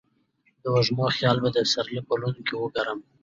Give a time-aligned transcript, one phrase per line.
[0.61, 3.03] د وږمو خیال به د سپرلي پلونو کې وکرمه